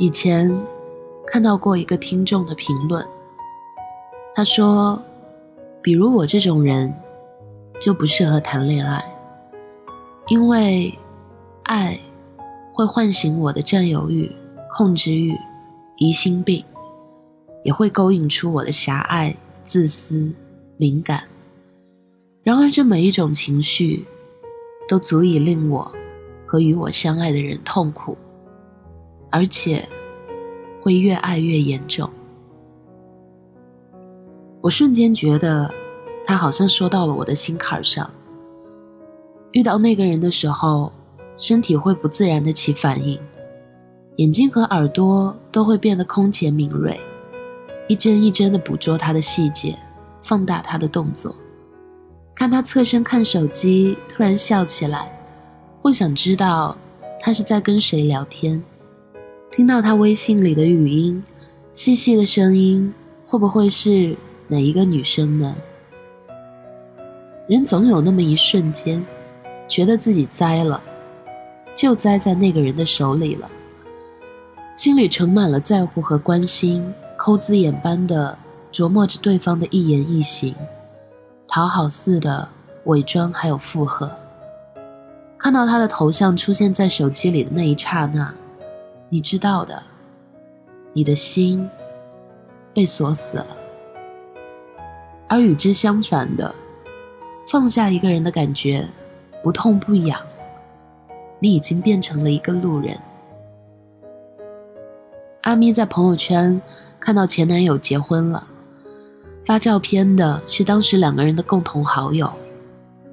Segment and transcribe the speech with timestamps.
[0.00, 0.50] 以前
[1.26, 3.06] 看到过一个听众的评论，
[4.34, 4.98] 他说
[5.82, 6.90] ：“比如我这种人，
[7.78, 9.04] 就不适合谈恋爱，
[10.28, 10.90] 因为
[11.64, 12.00] 爱
[12.72, 14.34] 会唤醒我的占有欲、
[14.74, 15.36] 控制欲、
[15.98, 16.64] 疑心病，
[17.62, 20.32] 也会勾引出我的狭隘、自私、
[20.78, 21.22] 敏感。
[22.42, 24.06] 然而，这每一种情绪，
[24.88, 25.92] 都足以令我
[26.46, 28.16] 和与我相爱的人痛苦。”
[29.30, 29.88] 而且，
[30.82, 32.08] 会越爱越严重。
[34.60, 35.72] 我瞬间觉得，
[36.26, 38.10] 他好像说到了我的心坎上。
[39.52, 40.92] 遇到那个人的时候，
[41.36, 43.18] 身体会不自然的起反应，
[44.16, 47.00] 眼睛和耳朵都会变得空前敏锐，
[47.88, 49.78] 一帧一帧的捕捉他的细节，
[50.22, 51.34] 放大他的动作。
[52.34, 55.10] 看他侧身看手机，突然笑起来，
[55.82, 56.76] 会想知道
[57.20, 58.62] 他是在跟谁聊天。
[59.50, 61.22] 听到他微信里的语音，
[61.72, 62.94] 细细的声音，
[63.26, 65.56] 会不会是哪一个女生呢？
[67.48, 69.04] 人总有那么一瞬间，
[69.66, 70.80] 觉得自己栽了，
[71.74, 73.50] 就栽在那个人的手里了，
[74.76, 78.38] 心里盛满了在乎和关心，抠字眼般的
[78.72, 80.54] 琢磨着对方的一言一行，
[81.48, 82.48] 讨好似的
[82.84, 84.08] 伪装还有附和。
[85.36, 88.32] 看到他的头像出现在手机里的那一刹那。
[89.12, 89.82] 你知道的，
[90.92, 91.68] 你的心
[92.72, 93.46] 被锁死了，
[95.28, 96.54] 而与之相反的，
[97.48, 98.86] 放下一个人的感觉，
[99.42, 100.20] 不痛不痒。
[101.40, 102.96] 你已经变成了一个路人。
[105.42, 106.62] 阿咪在朋友圈
[107.00, 108.46] 看到前男友结婚了，
[109.44, 112.32] 发照片的是当时两个人的共同好友，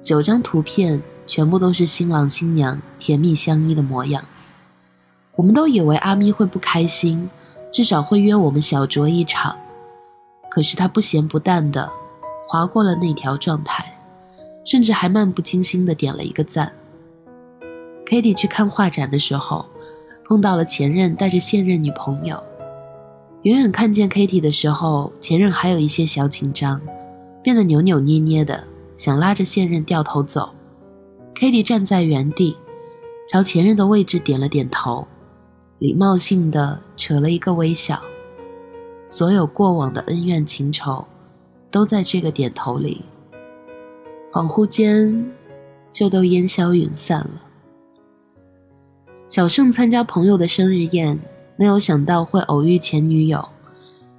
[0.00, 4.24] 九张图片全部都是新郎新娘甜蜜相依的模样。
[5.38, 7.30] 我们都以为阿咪会不开心，
[7.70, 9.56] 至少会约我们小酌一场。
[10.50, 11.88] 可是他不咸不淡的
[12.48, 13.96] 划过了那条状态，
[14.64, 16.72] 甚至还漫不经心的点了一个赞。
[18.04, 19.64] Kitty 去看画展的时候，
[20.26, 22.42] 碰到了前任带着现任女朋友。
[23.42, 26.80] 远远看见 Kitty 的时候，前任还有一些小紧张，
[27.44, 28.64] 变得扭扭捏捏的，
[28.96, 30.50] 想拉着现任掉头走。
[31.36, 32.56] Kitty 站在原地，
[33.30, 35.06] 朝前任的位置点了点头。
[35.78, 38.02] 礼貌性的扯了一个微笑，
[39.06, 41.06] 所有过往的恩怨情仇，
[41.70, 43.02] 都在这个点头里，
[44.32, 45.32] 恍惚间
[45.92, 47.42] 就都烟消云散了。
[49.28, 51.16] 小盛参加朋友的生日宴，
[51.56, 53.48] 没有想到会偶遇前女友，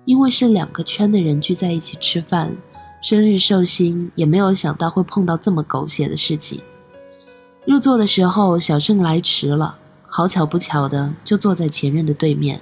[0.06, 2.56] 因为是两个圈的人聚在一起吃饭，
[3.02, 6.62] 生日寿星也没有想到会碰到这么狗血的事情。
[7.66, 9.78] 入座的时候，小盛来迟了。
[10.09, 12.59] 好巧不巧的，就坐在前任的对面。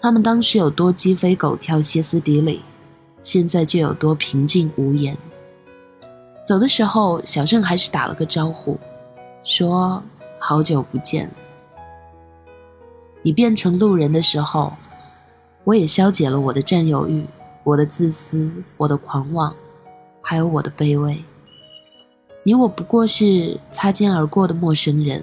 [0.00, 2.60] 他们当时有多鸡飞狗跳、歇斯底里，
[3.22, 5.16] 现在就有多平静无言。
[6.46, 8.78] 走的时候，小郑还是打了个招呼，
[9.44, 10.02] 说
[10.40, 11.30] ：“好久不见。”
[13.22, 14.72] 你变成路人的时候，
[15.64, 17.24] 我也消解了我的占有欲、
[17.62, 19.54] 我的自私、我的狂妄，
[20.20, 21.22] 还有我的卑微。
[22.42, 25.22] 你我不过是擦肩而过的陌生人。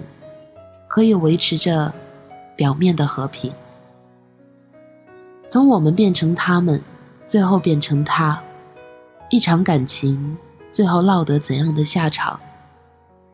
[0.88, 1.94] 可以维持着
[2.56, 3.52] 表面的和平。
[5.48, 6.82] 从我们变成他们，
[7.24, 8.42] 最后变成他，
[9.30, 10.36] 一场感情
[10.70, 12.40] 最后落得怎样的下场，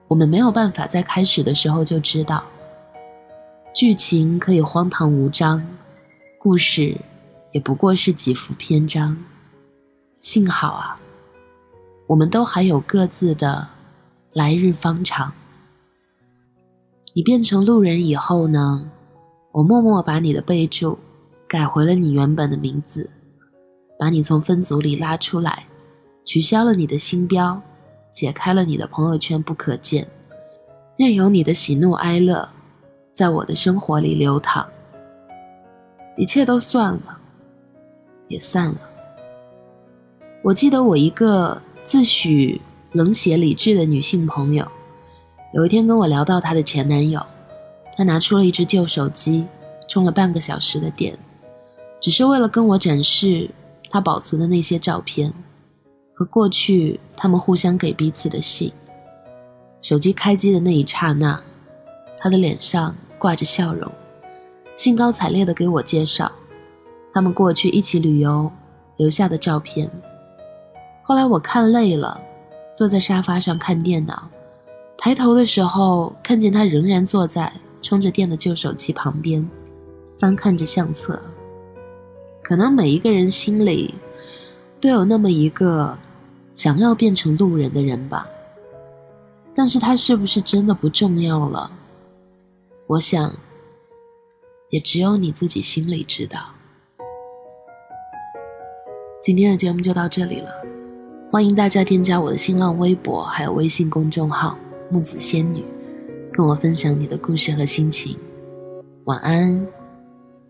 [0.09, 2.45] 我们没有办法在开始的时候就知道。
[3.73, 5.67] 剧情可以荒唐无章，
[6.39, 6.97] 故事
[7.51, 9.17] 也不过是几幅篇章。
[10.21, 11.01] 幸好啊，
[12.07, 13.67] 我们都还有各自的
[14.33, 15.33] 来日方长。
[17.17, 18.91] 你变成路人以后呢？
[19.53, 20.99] 我默默把你的备注
[21.47, 23.09] 改回了你原本的名字，
[23.97, 25.65] 把你从分组里拉出来，
[26.25, 27.63] 取消了你的星标，
[28.13, 30.05] 解开了你的朋友圈不可见，
[30.97, 32.49] 任由你的喜怒哀乐
[33.13, 34.67] 在我的生活里流淌。
[36.17, 37.17] 一切都算了，
[38.27, 38.81] 也散了。
[40.43, 42.59] 我记得我一个自诩
[42.91, 44.67] 冷血理智的女性朋友。
[45.55, 47.25] 有一天跟我聊到她的前男友，
[47.97, 49.47] 他拿出了一只旧手机，
[49.87, 51.17] 充了半个小时的电，
[52.01, 53.49] 只是为了跟我展示
[53.89, 55.33] 他保存的那些照片
[56.13, 58.73] 和过去他们互相给彼此的信。
[59.81, 61.41] 手机开机的那一刹那，
[62.19, 63.89] 他的脸上挂着笑容，
[64.75, 66.33] 兴高采烈地给我介绍
[67.13, 68.51] 他们过去一起旅游
[68.97, 69.89] 留下的照片。
[71.05, 72.21] 后来我看累了，
[72.77, 74.29] 坐在沙发上看电脑。
[75.05, 77.53] 抬头的时候，看见他仍然坐在
[77.83, 79.47] 充着电的旧手机旁边，
[80.19, 81.23] 翻看着相册。
[82.43, 83.95] 可能每一个人心里
[84.81, 85.95] 都有那么一个
[86.55, 88.27] 想要变成路人的人吧，
[89.55, 91.71] 但是他是不是真的不重要了？
[92.87, 93.31] 我想，
[94.71, 96.39] 也只有你自己心里知道。
[99.23, 100.49] 今天的节目就到这里了，
[101.31, 104.57] 欢迎大家添加我的新浪微博还有微信公众号
[104.91, 105.65] “木子仙女”，
[106.33, 108.19] 跟我分享你的故事和心情。
[109.05, 109.67] 晚安，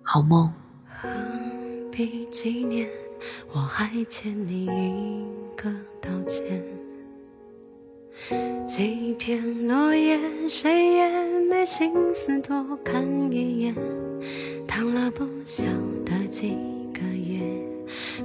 [0.02, 0.52] 好梦。
[0.86, 1.08] 何
[1.90, 2.88] 必纪念？
[3.52, 5.26] 我还欠你一
[5.56, 5.70] 个
[6.00, 6.62] 道歉。
[8.66, 13.02] 几片落叶，谁也没心思多看
[13.32, 13.75] 一眼，
[14.66, 15.64] 躺了不晓
[16.04, 16.56] 得几
[16.92, 17.40] 个夜。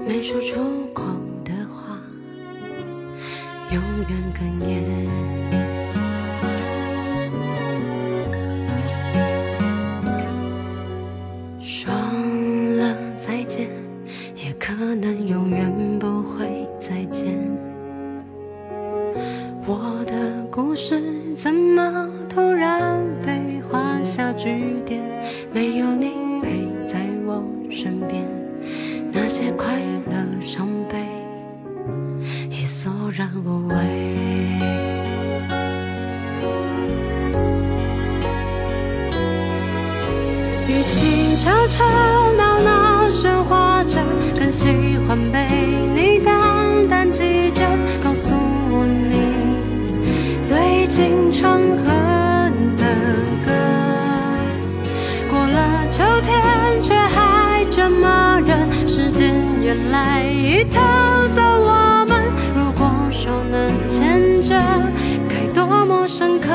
[0.06, 0.60] 没说出
[0.94, 1.04] 口
[1.44, 2.00] 的话，
[3.72, 5.59] 永远哽咽。
[14.90, 17.38] 可能永远不会再见。
[19.68, 21.00] 我的故事
[21.36, 25.00] 怎么突然被画下句点？
[25.54, 26.10] 没有你
[26.42, 28.26] 陪在我身边。
[29.12, 31.06] 那些快乐、伤悲
[32.50, 33.76] 已索然无味。
[40.68, 42.29] 与其吵吵闹闹喧哗着，更
[44.70, 45.48] 喜欢被
[45.96, 47.64] 你淡淡记着，
[48.04, 48.36] 告诉
[48.70, 52.84] 我你最近常哼的
[53.44, 53.52] 歌。
[55.28, 58.54] 过了秋天，却还这么热。
[58.86, 60.80] 时间原来已偷
[61.36, 62.22] 走我们，
[62.56, 64.56] 如果手能牵着，
[65.28, 66.48] 该多么深刻。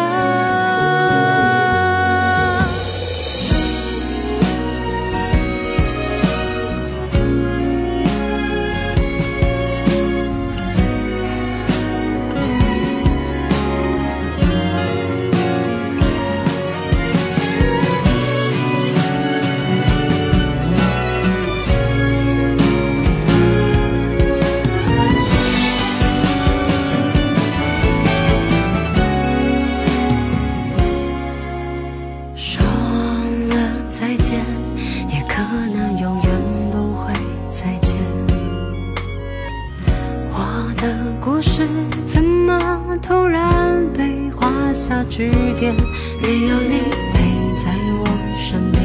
[40.85, 41.67] 的故事
[42.07, 45.75] 怎么突然被画下句点？
[46.21, 46.83] 没有你
[47.15, 47.23] 陪
[47.57, 48.05] 在我
[48.37, 48.85] 身边，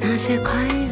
[0.00, 0.87] 那些快乐、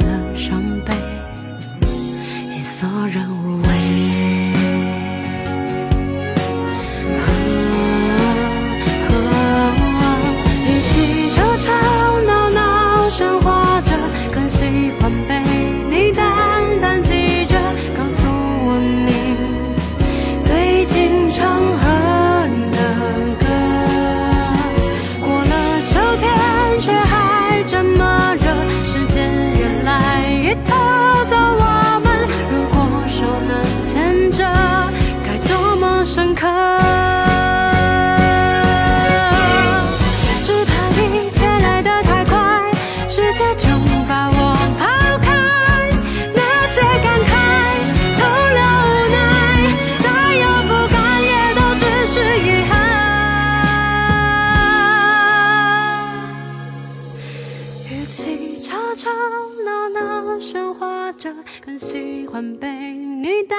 [63.19, 63.56] 你淡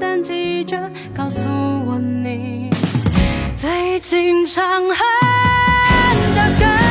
[0.00, 2.68] 淡记着告诉我你
[3.54, 4.96] 最近常哼
[6.34, 6.85] 的歌。